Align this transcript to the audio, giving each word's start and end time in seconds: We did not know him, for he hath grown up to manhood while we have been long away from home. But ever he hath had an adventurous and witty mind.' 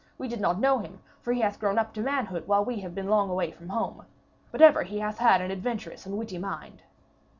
We 0.17 0.27
did 0.27 0.41
not 0.41 0.57
know 0.59 0.79
him, 0.79 0.99
for 1.21 1.31
he 1.31 1.41
hath 1.41 1.59
grown 1.59 1.77
up 1.77 1.93
to 1.93 2.01
manhood 2.01 2.47
while 2.47 2.65
we 2.65 2.79
have 2.79 2.95
been 2.95 3.07
long 3.07 3.29
away 3.29 3.51
from 3.51 3.69
home. 3.69 4.03
But 4.51 4.63
ever 4.63 4.81
he 4.81 4.97
hath 4.97 5.19
had 5.19 5.41
an 5.41 5.51
adventurous 5.51 6.07
and 6.07 6.17
witty 6.17 6.39
mind.' 6.39 6.81